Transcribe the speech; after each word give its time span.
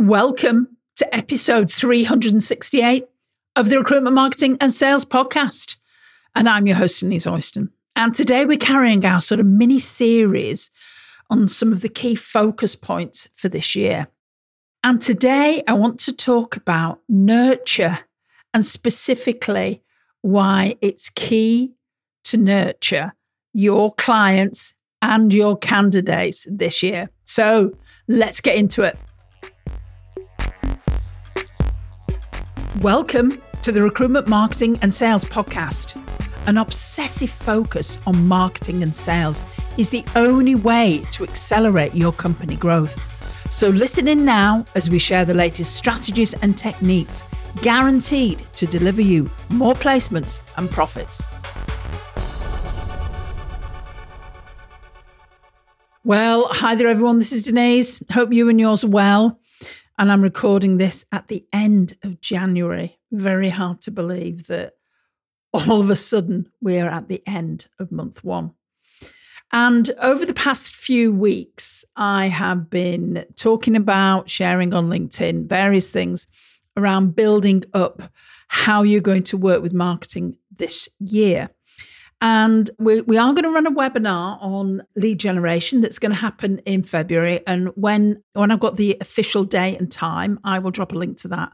Welcome 0.00 0.78
to 0.96 1.14
episode 1.14 1.70
368 1.70 3.06
of 3.54 3.68
the 3.68 3.76
Recruitment 3.76 4.14
Marketing 4.14 4.56
and 4.58 4.72
Sales 4.72 5.04
Podcast. 5.04 5.76
And 6.34 6.48
I'm 6.48 6.66
your 6.66 6.76
host, 6.76 7.00
Denise 7.00 7.26
Oyston. 7.26 7.68
And 7.94 8.14
today 8.14 8.46
we're 8.46 8.56
carrying 8.56 9.04
our 9.04 9.20
sort 9.20 9.40
of 9.40 9.46
mini 9.46 9.78
series 9.78 10.70
on 11.28 11.48
some 11.48 11.70
of 11.70 11.82
the 11.82 11.90
key 11.90 12.14
focus 12.14 12.76
points 12.76 13.28
for 13.34 13.50
this 13.50 13.76
year. 13.76 14.06
And 14.82 15.02
today 15.02 15.62
I 15.68 15.74
want 15.74 16.00
to 16.00 16.14
talk 16.14 16.56
about 16.56 17.00
nurture 17.06 17.98
and 18.54 18.64
specifically 18.64 19.82
why 20.22 20.76
it's 20.80 21.10
key 21.10 21.74
to 22.24 22.38
nurture 22.38 23.14
your 23.52 23.92
clients 23.92 24.72
and 25.02 25.30
your 25.34 25.58
candidates 25.58 26.46
this 26.50 26.82
year. 26.82 27.10
So 27.26 27.76
let's 28.08 28.40
get 28.40 28.56
into 28.56 28.80
it. 28.80 28.96
Welcome 32.80 33.42
to 33.60 33.72
the 33.72 33.82
Recruitment 33.82 34.26
Marketing 34.26 34.78
and 34.80 34.94
Sales 34.94 35.22
Podcast. 35.22 36.00
An 36.46 36.56
obsessive 36.56 37.28
focus 37.28 37.98
on 38.06 38.26
marketing 38.26 38.82
and 38.82 38.96
sales 38.96 39.42
is 39.76 39.90
the 39.90 40.02
only 40.16 40.54
way 40.54 41.02
to 41.10 41.22
accelerate 41.22 41.94
your 41.94 42.10
company 42.10 42.56
growth. 42.56 42.98
So, 43.52 43.68
listen 43.68 44.08
in 44.08 44.24
now 44.24 44.64
as 44.74 44.88
we 44.88 44.98
share 44.98 45.26
the 45.26 45.34
latest 45.34 45.76
strategies 45.76 46.32
and 46.32 46.56
techniques 46.56 47.22
guaranteed 47.60 48.38
to 48.56 48.66
deliver 48.66 49.02
you 49.02 49.28
more 49.50 49.74
placements 49.74 50.40
and 50.56 50.70
profits. 50.70 51.22
Well, 56.02 56.48
hi 56.50 56.76
there, 56.76 56.88
everyone. 56.88 57.18
This 57.18 57.32
is 57.32 57.42
Denise. 57.42 58.02
Hope 58.10 58.32
you 58.32 58.48
and 58.48 58.58
yours 58.58 58.84
are 58.84 58.88
well. 58.88 59.38
And 60.00 60.10
I'm 60.10 60.22
recording 60.22 60.78
this 60.78 61.04
at 61.12 61.28
the 61.28 61.44
end 61.52 61.92
of 62.02 62.22
January. 62.22 62.98
Very 63.12 63.50
hard 63.50 63.82
to 63.82 63.90
believe 63.90 64.46
that 64.46 64.76
all 65.52 65.78
of 65.78 65.90
a 65.90 65.94
sudden 65.94 66.48
we're 66.58 66.88
at 66.88 67.08
the 67.08 67.22
end 67.26 67.66
of 67.78 67.92
month 67.92 68.24
one. 68.24 68.52
And 69.52 69.90
over 70.00 70.24
the 70.24 70.32
past 70.32 70.74
few 70.74 71.12
weeks, 71.12 71.84
I 71.96 72.28
have 72.28 72.70
been 72.70 73.26
talking 73.36 73.76
about 73.76 74.30
sharing 74.30 74.72
on 74.72 74.88
LinkedIn 74.88 75.46
various 75.46 75.90
things 75.90 76.26
around 76.78 77.14
building 77.14 77.64
up 77.74 78.10
how 78.48 78.82
you're 78.82 79.02
going 79.02 79.24
to 79.24 79.36
work 79.36 79.60
with 79.60 79.74
marketing 79.74 80.38
this 80.50 80.88
year. 80.98 81.50
And 82.20 82.70
we, 82.78 83.00
we 83.00 83.16
are 83.16 83.32
going 83.32 83.44
to 83.44 83.50
run 83.50 83.66
a 83.66 83.72
webinar 83.72 84.42
on 84.42 84.82
lead 84.94 85.18
generation 85.18 85.80
that's 85.80 85.98
going 85.98 86.10
to 86.10 86.18
happen 86.18 86.58
in 86.60 86.82
February. 86.82 87.40
And 87.46 87.68
when, 87.76 88.22
when 88.34 88.50
I've 88.50 88.60
got 88.60 88.76
the 88.76 88.98
official 89.00 89.44
date 89.44 89.80
and 89.80 89.90
time, 89.90 90.38
I 90.44 90.58
will 90.58 90.70
drop 90.70 90.92
a 90.92 90.96
link 90.96 91.16
to 91.18 91.28
that. 91.28 91.52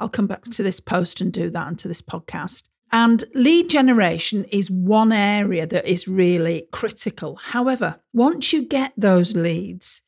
I'll 0.00 0.08
come 0.08 0.26
back 0.26 0.44
to 0.44 0.62
this 0.62 0.80
post 0.80 1.20
and 1.20 1.32
do 1.32 1.50
that 1.50 1.68
and 1.68 1.78
to 1.78 1.88
this 1.88 2.02
podcast. 2.02 2.64
And 2.90 3.24
lead 3.34 3.68
generation 3.70 4.44
is 4.44 4.70
one 4.70 5.12
area 5.12 5.66
that 5.66 5.86
is 5.86 6.08
really 6.08 6.66
critical. 6.72 7.36
However, 7.36 8.00
once 8.12 8.52
you 8.52 8.62
get 8.62 8.94
those 8.96 9.36
leads, 9.36 10.02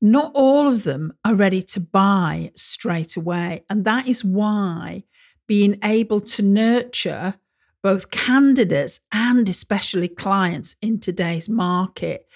not 0.00 0.30
all 0.34 0.68
of 0.68 0.84
them 0.84 1.14
are 1.24 1.34
ready 1.34 1.62
to 1.62 1.80
buy 1.80 2.52
straight 2.54 3.16
away. 3.16 3.64
And 3.68 3.84
that 3.84 4.06
is 4.06 4.22
why 4.22 5.04
being 5.48 5.78
able 5.82 6.20
to 6.20 6.42
nurture 6.42 7.34
both 7.88 8.10
candidates 8.10 9.00
and 9.12 9.48
especially 9.48 10.08
clients 10.08 10.76
in 10.82 11.00
today's 11.00 11.48
market 11.48 12.28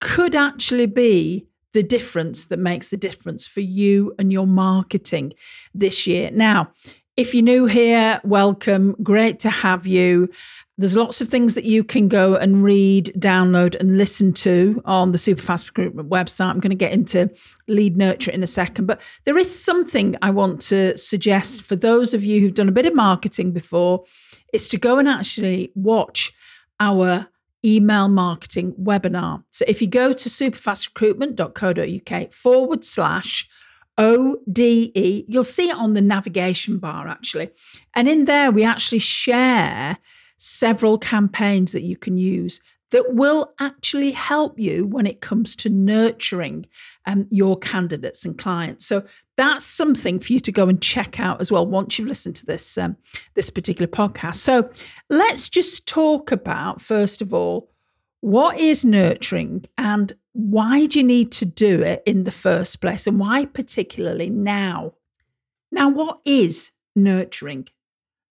could 0.00 0.34
actually 0.34 0.86
be 0.86 1.46
the 1.72 1.82
difference 1.84 2.46
that 2.46 2.58
makes 2.58 2.90
the 2.90 2.96
difference 2.96 3.46
for 3.46 3.60
you 3.60 4.12
and 4.18 4.32
your 4.32 4.48
marketing 4.48 5.32
this 5.72 6.08
year. 6.08 6.28
Now, 6.32 6.72
if 7.16 7.34
you're 7.34 7.42
new 7.42 7.64
here, 7.64 8.20
welcome. 8.24 8.94
Great 9.02 9.40
to 9.40 9.48
have 9.48 9.86
you. 9.86 10.28
There's 10.76 10.94
lots 10.94 11.22
of 11.22 11.28
things 11.28 11.54
that 11.54 11.64
you 11.64 11.82
can 11.82 12.08
go 12.08 12.34
and 12.34 12.62
read, 12.62 13.10
download, 13.16 13.74
and 13.80 13.96
listen 13.96 14.34
to 14.34 14.82
on 14.84 15.12
the 15.12 15.18
Superfast 15.18 15.68
Recruitment 15.68 16.10
website. 16.10 16.50
I'm 16.50 16.60
going 16.60 16.68
to 16.68 16.76
get 16.76 16.92
into 16.92 17.30
lead 17.66 17.96
nurture 17.96 18.30
in 18.30 18.42
a 18.42 18.46
second, 18.46 18.84
but 18.84 19.00
there 19.24 19.38
is 19.38 19.58
something 19.58 20.18
I 20.20 20.28
want 20.28 20.60
to 20.62 20.98
suggest 20.98 21.62
for 21.62 21.76
those 21.76 22.12
of 22.12 22.22
you 22.22 22.42
who've 22.42 22.52
done 22.52 22.68
a 22.68 22.72
bit 22.72 22.84
of 22.84 22.94
marketing 22.94 23.52
before 23.52 24.04
is 24.52 24.68
to 24.68 24.76
go 24.76 24.98
and 24.98 25.08
actually 25.08 25.72
watch 25.74 26.34
our 26.78 27.28
email 27.64 28.08
marketing 28.08 28.74
webinar. 28.74 29.42
So 29.50 29.64
if 29.66 29.80
you 29.80 29.88
go 29.88 30.12
to 30.12 30.28
superfastrecruitment.co.uk 30.28 32.32
forward 32.34 32.84
slash 32.84 33.48
ODE. 33.98 35.24
You'll 35.28 35.44
see 35.44 35.70
it 35.70 35.76
on 35.76 35.94
the 35.94 36.00
navigation 36.00 36.78
bar 36.78 37.08
actually. 37.08 37.50
And 37.94 38.08
in 38.08 38.24
there, 38.26 38.50
we 38.50 38.64
actually 38.64 38.98
share 38.98 39.98
several 40.38 40.98
campaigns 40.98 41.72
that 41.72 41.82
you 41.82 41.96
can 41.96 42.18
use 42.18 42.60
that 42.92 43.14
will 43.14 43.52
actually 43.58 44.12
help 44.12 44.58
you 44.58 44.86
when 44.86 45.06
it 45.06 45.20
comes 45.20 45.56
to 45.56 45.68
nurturing 45.68 46.66
um, 47.04 47.26
your 47.30 47.58
candidates 47.58 48.24
and 48.24 48.38
clients. 48.38 48.86
So 48.86 49.02
that's 49.36 49.64
something 49.64 50.20
for 50.20 50.32
you 50.32 50.40
to 50.40 50.52
go 50.52 50.68
and 50.68 50.80
check 50.80 51.18
out 51.18 51.40
as 51.40 51.50
well 51.50 51.66
once 51.66 51.98
you've 51.98 52.08
listened 52.08 52.36
to 52.36 52.46
this 52.46 52.78
um, 52.78 52.96
this 53.34 53.50
particular 53.50 53.88
podcast. 53.88 54.36
So 54.36 54.70
let's 55.10 55.48
just 55.48 55.88
talk 55.88 56.30
about 56.30 56.80
first 56.80 57.20
of 57.20 57.34
all 57.34 57.70
what 58.26 58.58
is 58.58 58.84
nurturing 58.84 59.64
and 59.78 60.12
why 60.32 60.86
do 60.86 60.98
you 60.98 61.06
need 61.06 61.30
to 61.30 61.44
do 61.44 61.80
it 61.80 62.02
in 62.04 62.24
the 62.24 62.32
first 62.32 62.80
place 62.80 63.06
and 63.06 63.20
why 63.20 63.44
particularly 63.44 64.28
now? 64.28 64.94
Now, 65.70 65.88
what 65.90 66.22
is 66.24 66.72
nurturing? 66.96 67.68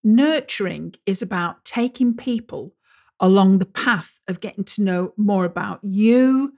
Nurturing 0.04 0.96
is 1.06 1.22
about 1.22 1.64
taking 1.64 2.14
people 2.14 2.76
along 3.22 3.60
the 3.60 3.66
path 3.66 4.20
of 4.28 4.42
getting 4.42 4.66
to 4.66 4.84
know 4.84 5.14
more 5.16 5.46
about 5.46 5.80
you, 5.82 6.52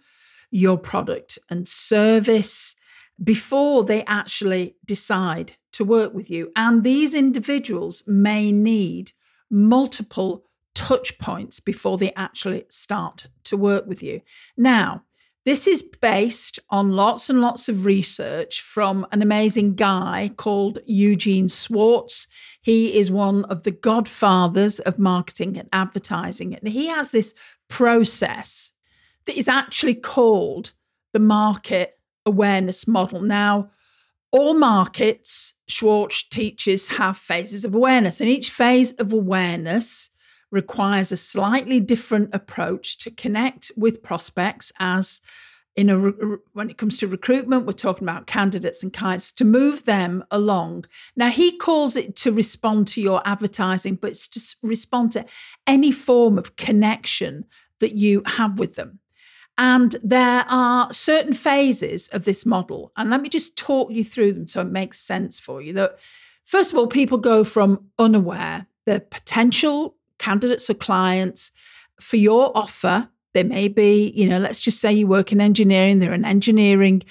your 0.50 0.80
product 0.80 1.38
and 1.48 1.68
service 1.68 2.76
before 3.24 3.84
they 3.84 4.04
actually 4.06 4.78
decide 4.84 5.58
to 5.74 5.86
work 5.86 6.12
with 6.12 6.32
you. 6.32 6.52
And 6.56 6.84
these 6.84 7.14
individuals 7.14 8.02
may 8.08 8.52
need 8.52 9.12
multiple 9.48 10.48
touch 10.78 11.18
points 11.18 11.60
before 11.60 11.98
they 11.98 12.14
actually 12.14 12.64
start 12.70 13.26
to 13.44 13.58
work 13.58 13.88
with 13.88 14.04
you. 14.04 14.22
Now, 14.56 15.04
this 15.44 15.66
is 15.66 15.82
based 15.82 16.60
on 16.70 16.92
lots 16.92 17.32
and 17.32 17.42
lots 17.42 17.68
of 17.68 17.86
research 17.86 18.62
from 18.62 19.08
an 19.12 19.24
amazing 19.24 19.74
guy 19.74 20.30
called 20.36 20.80
Eugene 20.86 21.48
Schwartz. 21.48 22.28
He 22.62 23.00
is 23.00 23.10
one 23.10 23.44
of 23.46 23.64
the 23.64 23.72
godfathers 23.72 24.80
of 24.82 25.00
marketing 25.00 25.58
and 25.58 25.68
advertising. 25.74 26.54
And 26.54 26.68
he 26.68 26.88
has 26.88 27.10
this 27.10 27.34
process 27.70 28.72
that 29.26 29.38
is 29.38 29.48
actually 29.48 29.96
called 29.96 30.74
the 31.14 31.20
market 31.20 31.98
awareness 32.24 32.88
model. 32.88 33.22
Now, 33.22 33.72
all 34.32 34.54
markets, 34.54 35.56
Schwartz 35.68 36.28
teaches, 36.28 36.90
have 36.90 37.18
phases 37.18 37.66
of 37.66 37.74
awareness, 37.74 38.20
and 38.20 38.30
each 38.30 38.52
phase 38.52 38.92
of 38.94 39.12
awareness 39.12 40.10
requires 40.52 41.12
a 41.12 41.18
slightly 41.18 41.80
different 41.80 42.34
approach 42.34 42.98
to 43.00 43.12
connect 43.12 43.72
with 43.76 44.04
prospects 44.04 44.72
as 44.80 45.22
in 45.76 45.92
a 45.92 45.98
when 46.54 46.70
it 46.70 46.78
comes 46.78 46.98
to 46.98 47.08
recruitment 47.08 47.66
we're 47.66 47.74
talking 47.74 48.04
about 48.04 48.26
candidates 48.26 48.82
and 48.82 48.92
clients 48.92 49.32
to 49.32 49.46
move 49.46 49.86
them 49.86 50.24
along. 50.32 50.86
Now 51.16 51.30
he 51.30 51.56
calls 51.56 51.96
it 51.96 52.16
to 52.18 52.32
respond 52.32 52.88
to 52.90 53.02
your 53.02 53.22
advertising 53.26 53.96
but 53.96 54.12
it's 54.12 54.28
to 54.30 54.56
respond 54.64 55.12
to 55.14 55.26
any 55.68 55.92
form 55.92 56.38
of 56.38 56.56
connection 56.56 57.46
that 57.80 57.96
you 57.96 58.24
have 58.26 58.58
with 58.58 58.74
them. 58.74 59.00
And 59.60 59.96
there 60.04 60.46
are 60.50 60.92
certain 60.92 61.34
phases 61.34 62.08
of 62.08 62.26
this 62.26 62.46
model 62.46 62.92
and 62.98 63.12
let 63.12 63.22
me 63.22 63.30
just 63.30 63.56
talk 63.56 63.92
you 63.92 64.04
through 64.04 64.34
them 64.34 64.48
so 64.48 64.62
it 64.62 64.72
makes 64.72 65.00
sense 65.00 65.40
for 65.40 65.62
you. 65.62 65.74
That 65.74 66.00
first 66.44 66.72
of 66.72 66.80
all 66.80 66.88
people 66.88 67.20
go 67.20 67.44
from 67.44 67.90
unaware 68.00 68.66
the 68.88 69.02
potential 69.02 69.97
candidates 70.20 70.70
or 70.70 70.74
clients 70.74 71.52
for 72.00 72.18
your 72.18 72.56
offer. 72.56 73.10
There 73.34 73.44
may 73.44 73.68
be, 73.68 74.12
you 74.16 74.28
know, 74.28 74.40
let's 74.40 74.60
just 74.60 74.80
say 74.80 74.94
you 74.94 75.08
work 75.08 75.32
in 75.32 75.42
engineering, 75.42 76.00
they're 76.00 76.14
an 76.14 76.26
engineering 76.26 77.04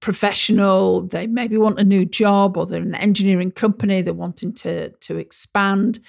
professional, 0.00 1.02
they 1.02 1.26
maybe 1.26 1.56
want 1.56 1.78
a 1.78 1.84
new 1.84 2.04
job 2.04 2.56
or 2.56 2.66
they're 2.66 2.82
an 2.82 2.94
engineering 2.94 3.52
company, 3.52 4.02
they're 4.02 4.12
wanting 4.12 4.52
to, 4.52 4.90
to 4.90 5.16
expand 5.16 6.00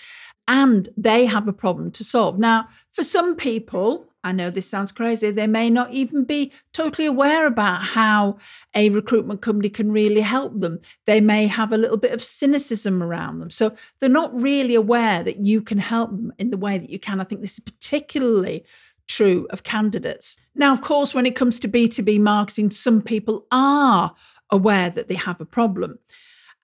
and 0.48 0.90
they 0.98 1.26
have 1.26 1.48
a 1.48 1.54
problem 1.54 1.92
to 1.92 2.04
solve. 2.04 2.38
Now, 2.38 2.68
for 2.92 3.04
some 3.04 3.36
people, 3.36 4.08
I 4.24 4.31
know 4.31 4.50
this 4.50 4.70
sounds 4.70 4.92
crazy, 4.92 5.31
they 5.31 5.48
may 5.48 5.70
not 5.70 5.92
even 5.92 6.24
be 6.24 6.52
totally 6.72 7.06
aware 7.06 7.46
about 7.46 7.84
how 7.84 8.38
a 8.74 8.90
recruitment 8.90 9.42
company 9.42 9.70
can 9.70 9.92
really 9.92 10.22
help 10.22 10.60
them. 10.60 10.80
They 11.06 11.20
may 11.20 11.48
have 11.48 11.74
a 11.74 11.78
little 11.78 11.98
bit 11.98 12.14
of 12.14 12.24
cynicism 12.24 13.04
around 13.04 13.40
them. 13.40 13.50
So 13.50 13.75
they're 14.00 14.10
not 14.10 14.34
really 14.40 14.75
aware 14.75 15.24
that 15.24 15.38
you 15.38 15.62
can 15.62 15.80
help 15.80 16.12
them 16.12 16.34
in 16.40 16.52
the 16.52 16.58
way 16.58 16.78
that 16.78 16.90
you 16.90 17.00
can. 17.00 17.20
I 17.20 17.25
think 17.25 17.42
this 17.42 17.54
is 17.54 17.60
particularly 17.60 18.66
true 19.08 19.48
of 19.50 19.64
candidates. 19.64 20.38
Now, 20.56 20.72
of 20.72 20.81
course, 20.81 21.14
when 21.14 21.25
it 21.25 21.36
comes 21.36 21.60
to 21.60 21.68
B2B 21.68 22.20
marketing, 22.20 22.72
some 22.72 23.02
people 23.02 23.46
are 23.52 24.16
aware 24.50 24.90
that 24.90 25.08
they 25.08 25.16
have 25.16 25.42
a 25.42 25.46
problem. 25.46 26.00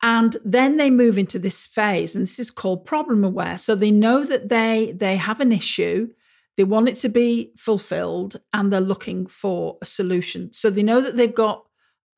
And 0.02 0.38
then 0.46 0.78
they 0.78 0.90
move 0.90 1.18
into 1.18 1.40
this 1.40 1.68
phase, 1.68 2.16
and 2.16 2.24
this 2.24 2.40
is 2.40 2.52
called 2.52 2.86
problem 2.86 3.24
aware. 3.24 3.58
So 3.58 3.76
they 3.76 3.92
know 3.92 4.24
that 4.24 4.48
they 4.48 4.94
they 4.96 5.18
have 5.18 5.42
an 5.42 5.52
issue, 5.52 6.10
they 6.60 6.66
want 6.66 6.90
it 6.90 6.96
to 6.96 7.08
be 7.08 7.54
fulfilled, 7.56 8.42
and 8.52 8.70
they're 8.70 8.82
looking 8.82 9.28
for 9.28 9.78
a 9.82 9.86
solution. 9.86 10.52
So 10.52 10.70
they 10.70 10.84
know 10.84 11.00
that 11.00 11.16
they've 11.16 11.34
got, 11.34 11.66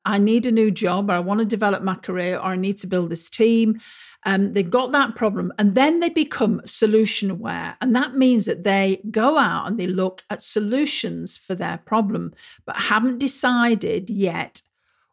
I 0.04 0.18
need 0.18 0.46
a 0.46 0.50
new 0.50 0.72
job, 0.72 1.08
or 1.08 1.12
I 1.12 1.20
want 1.20 1.38
to 1.38 1.46
develop 1.46 1.84
my 1.84 1.94
career, 1.94 2.38
or 2.38 2.46
I 2.46 2.56
need 2.56 2.78
to 2.78 2.88
build 2.88 3.08
this 3.08 3.30
team. 3.30 3.80
Um, 4.26 4.52
they've 4.52 4.68
got 4.68 4.90
that 4.90 5.14
problem, 5.14 5.52
and 5.60 5.76
then 5.76 6.00
they 6.00 6.08
become 6.08 6.60
solution 6.64 7.30
aware, 7.30 7.76
and 7.80 7.94
that 7.94 8.16
means 8.16 8.46
that 8.46 8.64
they 8.64 9.00
go 9.12 9.38
out 9.38 9.68
and 9.68 9.78
they 9.78 9.86
look 9.86 10.24
at 10.28 10.42
solutions 10.42 11.36
for 11.36 11.54
their 11.54 11.78
problem, 11.78 12.34
but 12.66 12.88
haven't 12.90 13.18
decided 13.18 14.10
yet 14.10 14.60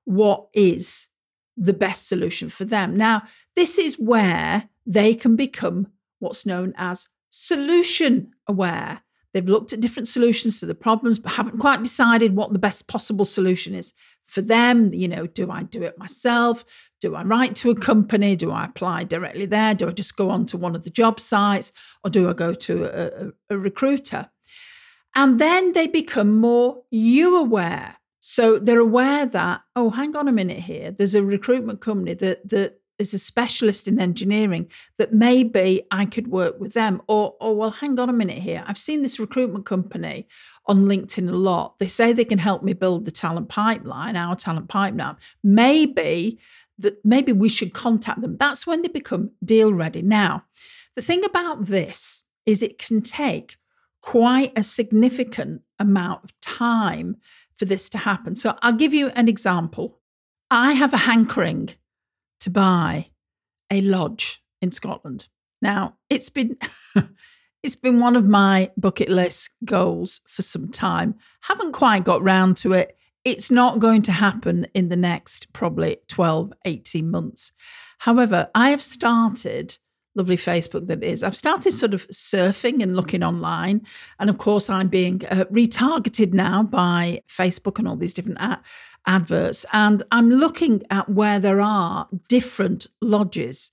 what 0.05 0.47
is 0.55 1.05
the 1.55 1.73
best 1.73 2.07
solution 2.07 2.49
for 2.49 2.65
them. 2.65 2.97
Now, 2.97 3.21
this 3.55 3.77
is 3.77 3.99
where 3.99 4.69
they 4.87 5.13
can 5.13 5.35
become 5.35 5.91
what's 6.17 6.47
known 6.47 6.73
as 6.77 7.07
solution 7.29 8.31
aware. 8.47 9.01
They've 9.33 9.47
looked 9.47 9.73
at 9.73 9.79
different 9.79 10.07
solutions 10.07 10.59
to 10.59 10.65
the 10.65 10.75
problems, 10.75 11.19
but 11.19 11.33
haven't 11.33 11.59
quite 11.59 11.83
decided 11.83 12.35
what 12.35 12.51
the 12.51 12.59
best 12.59 12.87
possible 12.87 13.25
solution 13.25 13.75
is 13.75 13.93
for 14.23 14.41
them. 14.41 14.93
You 14.93 15.07
know, 15.07 15.27
do 15.27 15.51
I 15.51 15.63
do 15.63 15.83
it 15.83 15.99
myself? 15.99 16.65
Do 16.99 17.15
I 17.15 17.23
write 17.23 17.55
to 17.57 17.69
a 17.69 17.75
company? 17.75 18.35
Do 18.35 18.51
I 18.51 18.65
apply 18.65 19.03
directly 19.03 19.45
there? 19.45 19.75
Do 19.75 19.87
I 19.87 19.91
just 19.91 20.17
go 20.17 20.29
on 20.29 20.45
to 20.47 20.57
one 20.57 20.75
of 20.75 20.83
the 20.83 20.89
job 20.89 21.19
sites? 21.19 21.71
Or 22.03 22.09
do 22.09 22.27
I 22.29 22.33
go 22.33 22.53
to 22.53 22.83
a, 22.85 23.27
a, 23.27 23.31
a 23.51 23.57
recruiter? 23.57 24.29
And 25.15 25.39
then 25.39 25.73
they 25.73 25.87
become 25.87 26.37
more 26.37 26.83
you 26.89 27.37
aware. 27.37 27.97
So 28.19 28.59
they're 28.59 28.79
aware 28.79 29.25
that, 29.25 29.61
oh, 29.75 29.91
hang 29.91 30.15
on 30.15 30.27
a 30.27 30.31
minute 30.31 30.59
here. 30.59 30.91
There's 30.91 31.15
a 31.15 31.23
recruitment 31.23 31.81
company 31.81 32.13
that 32.15 32.47
that 32.49 32.81
is 32.99 33.13
a 33.13 33.19
specialist 33.19 33.87
in 33.87 33.99
engineering 33.99 34.67
that 34.97 35.13
maybe 35.13 35.83
I 35.89 36.05
could 36.05 36.27
work 36.27 36.59
with 36.59 36.73
them. 36.73 37.01
Or, 37.07 37.35
or 37.39 37.55
well, 37.55 37.71
hang 37.71 37.99
on 37.99 38.09
a 38.09 38.13
minute 38.13 38.39
here. 38.39 38.63
I've 38.67 38.77
seen 38.77 39.01
this 39.01 39.19
recruitment 39.19 39.65
company 39.65 40.27
on 40.65 40.85
LinkedIn 40.85 41.29
a 41.29 41.35
lot. 41.35 41.79
They 41.79 41.87
say 41.87 42.13
they 42.13 42.25
can 42.25 42.37
help 42.39 42.61
me 42.61 42.73
build 42.73 43.05
the 43.05 43.11
talent 43.11 43.49
pipeline, 43.49 44.15
our 44.15 44.35
talent 44.35 44.67
pipeline. 44.67 45.15
Maybe 45.43 46.37
that 46.77 47.03
maybe 47.03 47.31
we 47.31 47.49
should 47.49 47.73
contact 47.73 48.21
them. 48.21 48.37
That's 48.37 48.67
when 48.67 48.81
they 48.81 48.87
become 48.89 49.31
deal 49.43 49.73
ready. 49.73 50.01
Now, 50.01 50.43
the 50.95 51.01
thing 51.01 51.23
about 51.25 51.65
this 51.65 52.23
is 52.45 52.61
it 52.61 52.77
can 52.77 53.01
take 53.01 53.57
quite 54.01 54.53
a 54.55 54.63
significant 54.63 55.61
amount 55.77 56.23
of 56.23 56.39
time 56.39 57.17
for 57.57 57.65
this 57.65 57.89
to 57.89 57.97
happen. 57.97 58.35
So 58.35 58.57
I'll 58.61 58.73
give 58.73 58.93
you 58.93 59.09
an 59.09 59.27
example. 59.27 59.99
I 60.49 60.73
have 60.73 60.93
a 60.93 60.97
hankering 60.97 61.71
to 62.41 62.49
buy 62.49 63.09
a 63.71 63.81
lodge 63.81 64.41
in 64.61 64.71
Scotland. 64.71 65.27
Now, 65.61 65.95
it's 66.09 66.29
been 66.29 66.57
it's 67.63 67.75
been 67.75 67.99
one 67.99 68.15
of 68.15 68.25
my 68.25 68.71
bucket 68.77 69.09
list 69.09 69.49
goals 69.65 70.21
for 70.27 70.41
some 70.41 70.69
time. 70.69 71.15
Haven't 71.41 71.73
quite 71.73 72.03
got 72.03 72.23
round 72.23 72.57
to 72.57 72.73
it. 72.73 72.97
It's 73.25 73.51
not 73.51 73.79
going 73.79 74.01
to 74.03 74.11
happen 74.13 74.67
in 74.73 74.89
the 74.89 74.95
next 74.95 75.51
probably 75.51 75.97
12, 76.07 76.53
18 76.65 77.11
months. 77.11 77.51
However, 77.99 78.49
I 78.55 78.69
have 78.69 78.81
started 78.81 79.77
lovely 80.15 80.37
Facebook 80.37 80.87
that 80.87 81.03
is. 81.03 81.23
I've 81.23 81.37
started 81.37 81.73
sort 81.73 81.93
of 81.93 82.07
surfing 82.09 82.81
and 82.81 82.95
looking 82.95 83.23
online. 83.23 83.85
And 84.19 84.29
of 84.29 84.37
course, 84.37 84.69
I'm 84.69 84.87
being 84.87 85.23
uh, 85.29 85.45
retargeted 85.45 86.33
now 86.33 86.63
by 86.63 87.21
Facebook 87.27 87.79
and 87.79 87.87
all 87.87 87.95
these 87.95 88.13
different 88.13 88.39
ad- 88.39 88.59
adverts. 89.05 89.65
And 89.73 90.03
I'm 90.11 90.29
looking 90.29 90.83
at 90.89 91.09
where 91.09 91.39
there 91.39 91.61
are 91.61 92.07
different 92.27 92.87
lodges, 93.01 93.71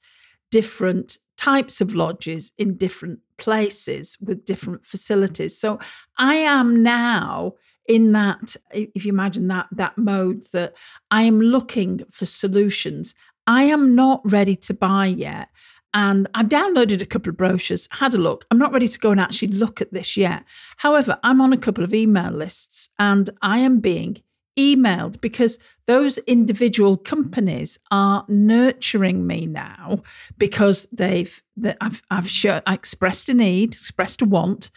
different 0.50 1.18
types 1.36 1.80
of 1.80 1.94
lodges 1.94 2.52
in 2.56 2.76
different 2.76 3.20
places 3.36 4.16
with 4.20 4.44
different 4.44 4.86
facilities. 4.86 5.58
So 5.58 5.78
I 6.18 6.36
am 6.36 6.82
now 6.82 7.54
in 7.86 8.12
that 8.12 8.56
if 8.72 9.04
you 9.04 9.12
imagine 9.12 9.48
that 9.48 9.66
that 9.70 9.96
mode 9.96 10.44
that 10.52 10.74
I 11.10 11.22
am 11.22 11.40
looking 11.40 12.00
for 12.10 12.26
solutions. 12.26 13.14
I 13.46 13.64
am 13.64 13.94
not 13.94 14.20
ready 14.24 14.56
to 14.56 14.74
buy 14.74 15.06
yet. 15.06 15.48
And 15.94 16.28
I've 16.34 16.48
downloaded 16.48 17.00
a 17.00 17.06
couple 17.06 17.30
of 17.30 17.38
brochures, 17.38 17.88
had 17.90 18.12
a 18.12 18.18
look. 18.18 18.44
I'm 18.50 18.58
not 18.58 18.72
ready 18.72 18.88
to 18.88 18.98
go 18.98 19.12
and 19.12 19.20
actually 19.20 19.48
look 19.48 19.80
at 19.80 19.92
this 19.92 20.16
yet. 20.16 20.44
However, 20.78 21.18
I'm 21.22 21.40
on 21.40 21.52
a 21.52 21.58
couple 21.58 21.84
of 21.84 21.94
email 21.94 22.30
lists 22.30 22.90
and 22.98 23.30
I 23.40 23.60
am 23.60 23.80
being 23.80 24.20
emailed 24.58 25.20
because 25.20 25.58
those 25.86 26.18
individual 26.18 26.96
companies 26.96 27.78
are 27.90 28.24
nurturing 28.28 29.26
me 29.26 29.46
now 29.46 30.02
because 30.38 30.86
they've 30.92 31.42
that 31.56 31.76
I've 31.80 32.02
I've 32.10 32.28
shown, 32.28 32.62
I 32.66 32.74
expressed 32.74 33.28
a 33.28 33.34
need, 33.34 33.74
expressed 33.74 34.22
a 34.22 34.24
want, 34.24 34.70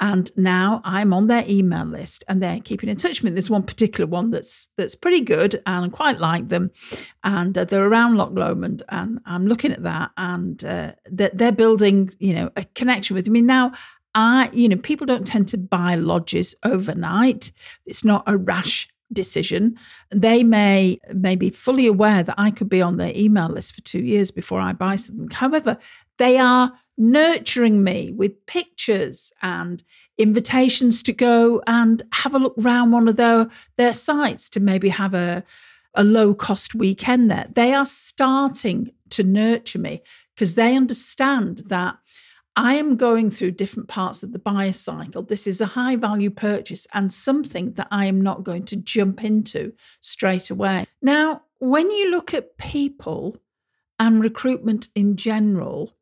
and 0.00 0.30
now 0.34 0.80
I'm 0.82 1.12
on 1.12 1.26
their 1.26 1.44
email 1.46 1.84
list 1.84 2.24
and 2.26 2.42
they're 2.42 2.60
keeping 2.60 2.88
in 2.88 2.96
touch 2.96 3.20
with 3.22 3.32
me. 3.32 3.34
There's 3.34 3.50
one 3.50 3.62
particular 3.62 4.08
one 4.08 4.30
that's 4.30 4.68
that's 4.76 4.94
pretty 4.94 5.20
good 5.20 5.62
and 5.66 5.84
I 5.84 5.88
quite 5.88 6.18
like 6.18 6.48
them. 6.48 6.70
And 7.22 7.56
uh, 7.56 7.66
they're 7.66 7.86
around 7.86 8.16
Loch 8.16 8.30
Lomond 8.32 8.82
and 8.88 9.20
I'm 9.26 9.46
looking 9.46 9.72
at 9.72 9.82
that 9.82 10.10
and 10.16 10.64
uh, 10.64 10.92
they're, 11.04 11.30
they're 11.34 11.52
building, 11.52 12.10
you 12.18 12.32
know, 12.32 12.50
a 12.56 12.64
connection 12.74 13.14
with 13.14 13.28
me. 13.28 13.42
Now, 13.42 13.72
I, 14.14 14.48
you 14.52 14.70
know, 14.70 14.76
people 14.76 15.06
don't 15.06 15.26
tend 15.26 15.48
to 15.48 15.58
buy 15.58 15.96
lodges 15.96 16.54
overnight. 16.64 17.52
It's 17.84 18.04
not 18.04 18.24
a 18.26 18.38
rash 18.38 18.88
decision. 19.12 19.76
They 20.10 20.44
may 20.44 20.98
may 21.12 21.36
be 21.36 21.50
fully 21.50 21.86
aware 21.86 22.22
that 22.22 22.34
I 22.38 22.50
could 22.50 22.68
be 22.68 22.82
on 22.82 22.96
their 22.96 23.12
email 23.14 23.48
list 23.48 23.74
for 23.74 23.80
two 23.82 24.00
years 24.00 24.30
before 24.30 24.60
I 24.60 24.72
buy 24.72 24.96
something. 24.96 25.30
However, 25.30 25.78
they 26.18 26.38
are 26.38 26.72
nurturing 27.00 27.82
me 27.82 28.12
with 28.12 28.44
pictures 28.44 29.32
and 29.40 29.82
invitations 30.18 31.02
to 31.02 31.14
go 31.14 31.62
and 31.66 32.02
have 32.12 32.34
a 32.34 32.38
look 32.38 32.54
around 32.58 32.90
one 32.90 33.08
of 33.08 33.16
their, 33.16 33.48
their 33.78 33.94
sites 33.94 34.50
to 34.50 34.60
maybe 34.60 34.90
have 34.90 35.14
a, 35.14 35.42
a 35.94 36.04
low 36.04 36.34
cost 36.34 36.74
weekend 36.74 37.30
there. 37.30 37.46
They 37.54 37.72
are 37.72 37.86
starting 37.86 38.92
to 39.08 39.24
nurture 39.24 39.78
me 39.78 40.02
because 40.34 40.56
they 40.56 40.76
understand 40.76 41.62
that 41.68 41.96
I 42.56 42.74
am 42.74 42.96
going 42.96 43.30
through 43.30 43.52
different 43.52 43.88
parts 43.88 44.22
of 44.22 44.32
the 44.32 44.38
buyer 44.38 44.72
cycle. 44.72 45.22
This 45.22 45.46
is 45.46 45.60
a 45.60 45.66
high 45.66 45.96
value 45.96 46.30
purchase 46.30 46.86
and 46.92 47.12
something 47.12 47.72
that 47.74 47.88
I 47.90 48.06
am 48.06 48.20
not 48.20 48.44
going 48.44 48.64
to 48.66 48.76
jump 48.76 49.22
into 49.24 49.72
straight 50.00 50.50
away. 50.50 50.86
Now, 51.00 51.42
when 51.58 51.90
you 51.90 52.10
look 52.10 52.34
at 52.34 52.58
people 52.58 53.36
and 53.98 54.20
recruitment 54.20 54.88
in 54.94 55.16
general, 55.16 55.94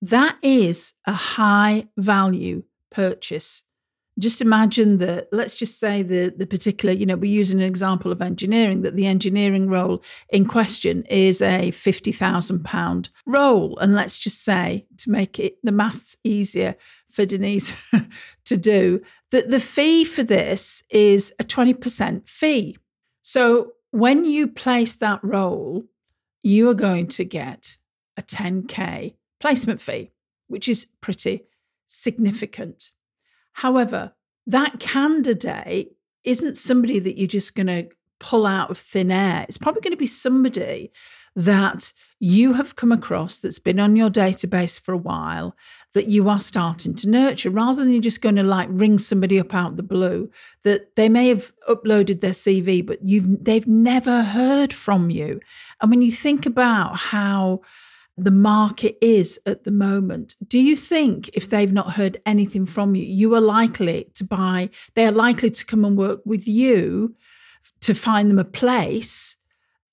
that 0.00 0.38
is 0.42 0.94
a 1.06 1.12
high 1.12 1.88
value 1.96 2.64
purchase. 2.90 3.62
Just 4.18 4.40
imagine 4.40 4.98
that, 4.98 5.28
let's 5.32 5.56
just 5.56 5.80
say 5.80 6.02
the, 6.02 6.32
the 6.36 6.46
particular, 6.46 6.94
you 6.94 7.04
know, 7.04 7.16
we're 7.16 7.30
using 7.30 7.60
an 7.60 7.66
example 7.66 8.12
of 8.12 8.22
engineering, 8.22 8.82
that 8.82 8.94
the 8.94 9.06
engineering 9.06 9.68
role 9.68 10.02
in 10.28 10.46
question 10.46 11.02
is 11.04 11.42
a 11.42 11.72
£50,000 11.72 13.08
role. 13.26 13.76
And 13.78 13.94
let's 13.94 14.18
just 14.18 14.44
say, 14.44 14.86
to 14.98 15.10
make 15.10 15.40
it 15.40 15.58
the 15.64 15.72
maths 15.72 16.16
easier 16.22 16.76
for 17.10 17.26
Denise 17.26 17.72
to 18.44 18.56
do, 18.56 19.02
that 19.32 19.50
the 19.50 19.60
fee 19.60 20.04
for 20.04 20.22
this 20.22 20.84
is 20.90 21.32
a 21.40 21.44
20% 21.44 22.28
fee. 22.28 22.76
So 23.22 23.72
when 23.90 24.24
you 24.24 24.46
place 24.46 24.96
that 24.96 25.22
role, 25.22 25.84
you 26.42 26.68
are 26.68 26.74
going 26.74 27.08
to 27.08 27.24
get 27.24 27.78
a 28.16 28.22
10K 28.22 29.14
placement 29.40 29.80
fee, 29.80 30.10
which 30.46 30.68
is 30.68 30.86
pretty 31.00 31.44
significant. 31.86 32.90
However, 33.54 34.12
that 34.46 34.78
candidate 34.80 35.96
isn't 36.24 36.58
somebody 36.58 36.98
that 36.98 37.18
you're 37.18 37.26
just 37.26 37.54
going 37.54 37.66
to 37.66 37.88
pull 38.20 38.46
out 38.46 38.70
of 38.70 38.78
thin 38.78 39.10
air. 39.10 39.44
It's 39.48 39.58
probably 39.58 39.80
going 39.80 39.92
to 39.92 39.98
be 39.98 40.06
somebody 40.06 40.92
that 41.36 41.92
you 42.20 42.52
have 42.54 42.76
come 42.76 42.92
across 42.92 43.38
that's 43.38 43.58
been 43.58 43.80
on 43.80 43.96
your 43.96 44.08
database 44.08 44.80
for 44.80 44.92
a 44.92 44.98
while 44.98 45.56
that 45.92 46.06
you 46.06 46.28
are 46.28 46.40
starting 46.40 46.94
to 46.94 47.08
nurture 47.08 47.50
rather 47.50 47.82
than 47.82 47.92
you're 47.92 48.00
just 48.00 48.20
going 48.20 48.36
to 48.36 48.42
like 48.42 48.68
ring 48.70 48.98
somebody 48.98 49.38
up 49.38 49.52
out 49.52 49.76
the 49.76 49.82
blue 49.82 50.30
that 50.62 50.94
they 50.94 51.08
may 51.08 51.28
have 51.28 51.52
uploaded 51.68 52.20
their 52.20 52.30
CV 52.30 52.86
but 52.86 53.02
you've 53.02 53.44
they've 53.44 53.66
never 53.66 54.22
heard 54.22 54.72
from 54.72 55.10
you. 55.10 55.40
And 55.80 55.90
when 55.90 56.02
you 56.02 56.12
think 56.12 56.46
about 56.46 56.96
how 56.96 57.62
the 58.16 58.30
market 58.30 58.96
is 59.00 59.40
at 59.44 59.64
the 59.64 59.70
moment. 59.70 60.36
Do 60.46 60.58
you 60.58 60.76
think 60.76 61.28
if 61.34 61.48
they've 61.48 61.72
not 61.72 61.92
heard 61.92 62.20
anything 62.24 62.66
from 62.66 62.94
you, 62.94 63.04
you 63.04 63.34
are 63.34 63.40
likely 63.40 64.08
to 64.14 64.24
buy, 64.24 64.70
they 64.94 65.06
are 65.06 65.12
likely 65.12 65.50
to 65.50 65.64
come 65.64 65.84
and 65.84 65.96
work 65.96 66.20
with 66.24 66.46
you 66.46 67.16
to 67.80 67.94
find 67.94 68.30
them 68.30 68.38
a 68.38 68.44
place, 68.44 69.36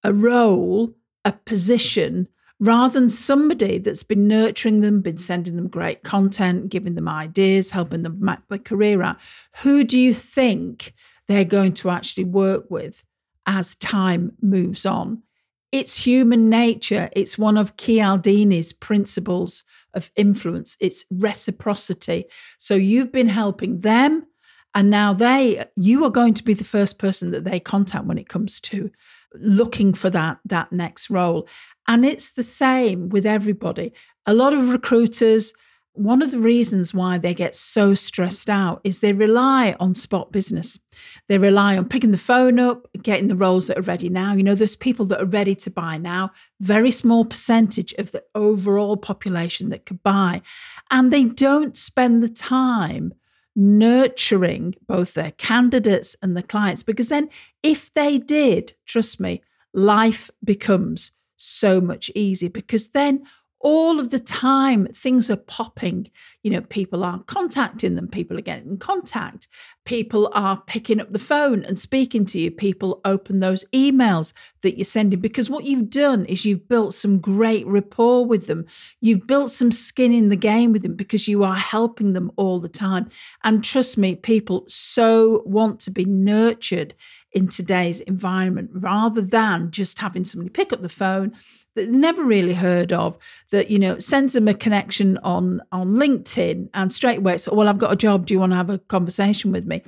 a 0.04 0.14
role, 0.14 0.94
a 1.26 1.32
position, 1.32 2.28
rather 2.60 3.00
than 3.00 3.10
somebody 3.10 3.80
that's 3.80 4.04
been 4.04 4.28
nurturing 4.28 4.82
them, 4.82 5.02
been 5.02 5.18
sending 5.18 5.56
them 5.56 5.68
great 5.68 6.04
content, 6.04 6.70
giving 6.70 6.94
them 6.94 7.08
ideas, 7.08 7.72
helping 7.72 8.04
them 8.04 8.18
map 8.20 8.44
their 8.50 8.60
career 8.60 9.02
out? 9.02 9.18
Who 9.64 9.84
do 9.84 10.00
you 10.00 10.14
think 10.14 10.94
they're 11.28 11.44
going 11.44 11.74
to 11.74 11.90
actually 11.90 12.26
work 12.26 12.70
with? 12.70 13.04
as 13.46 13.76
time 13.76 14.34
moves 14.42 14.86
on. 14.86 15.24
It's 15.72 16.06
human 16.06 16.50
nature. 16.50 17.10
It's 17.14 17.38
one 17.38 17.58
of 17.58 17.78
Cialdini's 17.78 18.74
principles 18.74 19.64
of 19.94 20.12
influence. 20.16 20.76
It's 20.80 21.06
reciprocity. 21.10 22.26
So 22.58 22.76
you've 22.76 23.12
been 23.12 23.30
helping 23.30 23.82
them, 23.82 24.28
and 24.76 24.90
now 24.90 25.14
they, 25.14 25.66
you 25.76 26.04
are 26.04 26.10
going 26.10 26.34
to 26.36 26.44
be 26.44 26.54
the 26.54 26.64
first 26.64 26.98
person 26.98 27.32
that 27.32 27.46
they 27.46 27.60
contact 27.60 28.06
when 28.06 28.18
it 28.18 28.30
comes 28.30 28.60
to 28.62 28.92
looking 29.34 29.94
for 29.94 30.10
that 30.10 30.40
that 30.46 30.72
next 30.74 31.10
role. 31.10 31.48
And 31.88 32.06
it's 32.06 32.32
the 32.32 32.44
same 32.44 33.10
with 33.10 33.26
everybody. 33.26 33.94
A 34.26 34.34
lot 34.34 34.54
of 34.54 34.70
recruiters 34.70 35.54
one 35.94 36.22
of 36.22 36.32
the 36.32 36.40
reasons 36.40 36.94
why 36.94 37.18
they 37.18 37.34
get 37.34 37.56
so 37.56 37.94
stressed 37.94 38.50
out 38.50 38.80
is 38.84 39.00
they 39.00 39.12
rely 39.12 39.76
on 39.80 39.94
spot 39.94 40.32
business. 40.32 40.80
They 41.28 41.38
rely 41.38 41.78
on 41.78 41.90
picking 41.90 42.12
the 42.12 42.18
phone 42.18 42.60
up, 42.60 42.88
getting 43.04 43.28
the 43.28 43.36
roles 43.36 43.68
that 43.68 43.78
are 43.78 43.84
ready 43.84 44.08
now. 44.08 44.34
You 44.34 44.44
know, 44.44 44.56
there's 44.56 44.76
people 44.76 45.06
that 45.08 45.22
are 45.22 45.26
ready 45.26 45.54
to 45.56 45.70
buy 45.70 45.98
now, 45.98 46.32
very 46.62 46.92
small 46.92 47.26
percentage 47.26 47.94
of 47.94 48.12
the 48.12 48.24
overall 48.34 48.96
population 48.96 49.70
that 49.70 49.86
could 49.86 50.02
buy. 50.02 50.42
And 50.90 51.12
they 51.12 51.26
don't 51.26 51.76
spend 51.76 52.24
the 52.24 52.30
time 52.30 53.14
nurturing 53.54 54.76
both 54.88 55.14
their 55.14 55.32
candidates 55.32 56.16
and 56.22 56.38
the 56.38 56.44
clients 56.44 56.84
because 56.84 57.10
then, 57.10 57.30
if 57.62 57.94
they 57.94 58.18
did, 58.18 58.74
trust 58.86 59.20
me, 59.20 59.42
life 59.74 60.30
becomes 60.42 61.12
so 61.36 61.82
much 61.82 62.10
easier 62.16 62.50
because 62.50 62.90
then 62.90 63.24
all 63.64 64.00
of 64.00 64.10
the 64.10 64.20
time 64.20 64.88
things 64.88 65.30
are 65.30 65.38
popping. 65.38 66.10
You 66.44 66.52
know 66.52 66.62
people 66.62 67.04
are 67.04 67.24
contacting 67.24 67.96
them 67.96 68.08
people 68.08 68.38
are 68.38 68.42
getting 68.42 68.72
in 68.72 68.78
contact 68.78 69.48
people 69.84 70.30
are 70.34 70.62
picking 70.68 71.00
up 71.00 71.12
the 71.12 71.20
phone 71.20 71.64
and 71.64 71.80
speaking 71.80 72.24
to 72.24 72.40
you 72.40 72.52
people 72.52 73.02
open 73.04 73.40
those 73.40 73.66
emails 73.74 74.32
that 74.62 74.78
you're 74.78 74.86
sending 74.86 75.20
because 75.20 75.50
what 75.50 75.66
you've 75.66 75.90
done 75.90 76.24
is 76.26 76.46
you've 76.46 76.68
built 76.68 76.94
some 76.94 77.20
great 77.20 77.66
rapport 77.66 78.26
with 78.26 78.46
them. 78.46 78.66
You've 79.00 79.26
built 79.26 79.52
some 79.52 79.72
skin 79.72 80.14
in 80.14 80.30
the 80.30 80.36
game 80.36 80.72
with 80.72 80.84
them 80.84 80.96
because 80.96 81.28
you 81.28 81.44
are 81.44 81.56
helping 81.56 82.14
them 82.14 82.32
all 82.36 82.60
the 82.60 82.70
time. 82.70 83.10
And 83.44 83.64
trust 83.64 83.98
me 83.98 84.16
people 84.16 84.66
so 84.68 85.42
want 85.46 85.80
to 85.82 85.92
be 85.92 86.06
nurtured 86.06 86.94
in 87.32 87.48
today's 87.48 88.02
environment 88.02 88.70
rather 88.74 89.22
than 89.22 89.72
just 89.72 90.00
having 90.00 90.26
somebody 90.26 90.50
pick 90.50 90.72
up 90.72 90.82
the 90.82 90.90
phone 90.90 91.32
that 91.76 91.86
they 91.86 91.92
never 91.92 92.24
really 92.24 92.54
heard 92.54 92.92
of 92.92 93.18
that 93.52 93.70
you 93.70 93.78
know 93.78 94.00
sends 94.00 94.34
them 94.34 94.48
a 94.48 94.54
connection 94.54 95.18
on 95.20 95.62
on 95.72 95.96
linkedin 95.96 96.70
and 96.74 96.92
straight 96.92 97.20
away 97.20 97.36
it's 97.36 97.48
well 97.50 97.68
i've 97.68 97.78
got 97.78 97.94
a 97.94 97.96
job. 97.96 98.26
Do 98.26 98.34
you 98.34 98.40
want 98.40 98.54
to 98.54 98.58
have 98.58 98.70
a 98.70 98.80
conversation 98.80 99.52
with 99.52 99.66
me? 99.66 99.84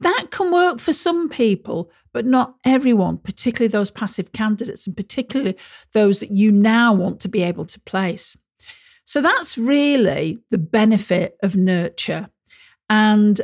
That 0.00 0.28
can 0.30 0.52
work 0.52 0.78
for 0.78 0.92
some 0.92 1.28
people 1.28 1.90
but 2.12 2.24
not 2.24 2.54
everyone 2.64 3.18
particularly 3.18 3.68
those 3.68 3.90
passive 3.90 4.32
candidates 4.32 4.86
and 4.86 4.96
particularly 4.96 5.56
those 5.92 6.20
that 6.20 6.30
you 6.30 6.52
now 6.52 6.94
want 6.94 7.20
to 7.20 7.28
be 7.28 7.42
able 7.42 7.66
to 7.66 7.80
place. 7.80 8.36
So 9.04 9.22
that's 9.22 9.56
really 9.56 10.40
the 10.50 10.58
benefit 10.58 11.36
of 11.42 11.54
nurture. 11.56 12.28
And 12.90 13.40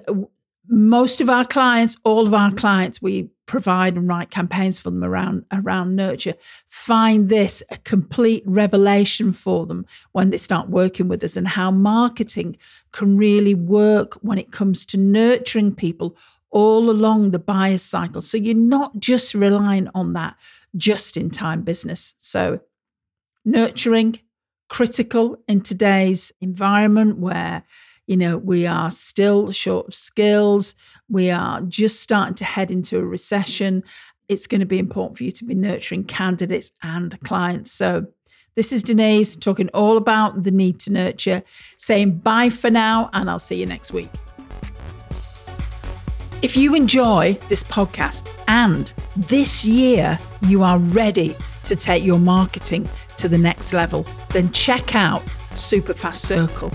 most 0.69 1.21
of 1.21 1.31
our 1.31 1.45
clients, 1.45 1.97
all 2.05 2.27
of 2.27 2.35
our 2.35 2.53
clients, 2.53 3.01
we 3.01 3.31
provide 3.53 3.97
and 3.97 4.09
write 4.09 4.31
campaigns 4.31 4.79
for 4.79 4.89
them 4.89 5.05
around 5.05 5.45
around 5.53 5.95
nurture 5.95 6.33
find 6.67 7.29
this 7.29 7.63
a 7.69 7.77
complete 7.77 8.43
revelation 8.47 9.31
for 9.31 9.67
them 9.67 9.85
when 10.13 10.31
they 10.31 10.39
start 10.39 10.71
working 10.71 11.07
with 11.07 11.23
us 11.23 11.37
and 11.37 11.49
how 11.49 11.71
marketing 11.71 12.57
can 12.93 13.15
really 13.19 13.55
work 13.55 14.15
when 14.23 14.39
it 14.39 14.51
comes 14.51 14.87
to 14.87 14.97
nurturing 14.97 15.75
people 15.75 16.17
all 16.49 16.89
along 16.89 17.31
the 17.31 17.39
buyer's 17.39 17.83
cycle. 17.83 18.23
So 18.23 18.39
you're 18.39 18.55
not 18.55 18.99
just 18.99 19.35
relying 19.35 19.91
on 19.95 20.15
that 20.15 20.35
just 20.75 21.19
in 21.19 21.29
time 21.29 21.61
business. 21.61 22.15
So 22.21 22.61
nurturing 23.45 24.21
critical 24.71 25.43
in 25.47 25.61
today's 25.61 26.33
environment 26.41 27.19
where 27.19 27.65
you 28.07 28.17
know, 28.17 28.37
we 28.37 28.67
are 28.67 28.91
still 28.91 29.53
short 29.53 29.89
of 29.89 29.95
skills. 29.95 30.75
We 31.09 31.31
are 31.31 31.61
just 31.63 32.01
starting 32.01 32.35
to 32.37 32.45
head 32.45 32.71
into 32.71 32.99
a 32.99 33.05
recession. 33.05 33.85
It's 34.29 34.47
going 34.47 34.61
to 34.61 34.67
be 34.67 34.79
important 34.79 35.19
for 35.19 35.25
you 35.25 35.33
to 35.33 35.45
be 35.45 35.55
nurturing 35.55 36.05
candidates 36.05 36.73
and 36.83 37.19
clients. 37.21 37.73
So, 37.73 38.07
this 38.55 38.71
is 38.71 38.83
Denise 38.83 39.35
talking 39.35 39.71
all 39.73 39.97
about 39.97 40.43
the 40.43 40.51
need 40.51 40.79
to 40.81 40.93
nurture, 40.93 41.43
saying 41.79 42.19
bye 42.19 42.51
for 42.51 42.69
now, 42.69 43.09
and 43.15 43.31
I'll 43.31 43.39
see 43.39 43.57
you 43.57 43.65
next 43.65 43.95
week. 43.95 44.11
If 46.43 46.57
you 46.57 46.75
enjoy 46.75 47.35
this 47.49 47.63
podcast 47.63 48.29
and 48.49 48.93
this 49.17 49.65
year 49.65 50.19
you 50.43 50.65
are 50.65 50.79
ready 50.79 51.35
to 51.65 51.77
take 51.77 52.05
your 52.05 52.19
marketing 52.19 52.89
to 53.19 53.29
the 53.29 53.39
next 53.39 53.73
level, 53.73 54.03
then 54.33 54.51
check 54.51 54.95
out 54.95 55.23
Superfast 55.55 56.17
Circle. 56.17 56.73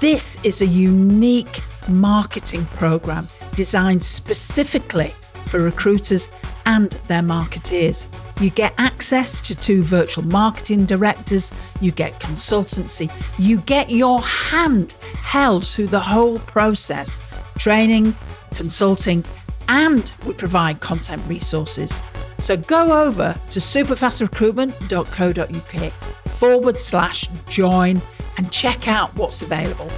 This 0.00 0.36
is 0.44 0.60
a 0.60 0.66
unique 0.66 1.62
marketing 1.88 2.66
program 2.66 3.26
designed 3.54 4.04
specifically 4.04 5.14
for 5.48 5.60
recruiters 5.60 6.28
and 6.66 6.90
their 7.08 7.22
marketeers. 7.22 8.04
You 8.38 8.50
get 8.50 8.74
access 8.76 9.40
to 9.40 9.54
two 9.54 9.82
virtual 9.82 10.24
marketing 10.24 10.84
directors, 10.84 11.50
you 11.80 11.92
get 11.92 12.12
consultancy, 12.20 13.10
you 13.38 13.62
get 13.62 13.88
your 13.88 14.20
hand 14.20 14.92
held 15.22 15.66
through 15.66 15.86
the 15.86 16.00
whole 16.00 16.40
process 16.40 17.18
training, 17.56 18.14
consulting, 18.54 19.24
and 19.68 20.12
we 20.26 20.34
provide 20.34 20.80
content 20.80 21.22
resources. 21.26 22.02
So 22.38 22.58
go 22.58 23.02
over 23.02 23.34
to 23.50 23.58
superfastrecruitment.co.uk 23.58 25.92
forward 26.28 26.78
slash 26.78 27.28
join 27.48 28.02
and 28.36 28.50
check 28.50 28.88
out 28.88 29.14
what's 29.16 29.42
available. 29.42 29.88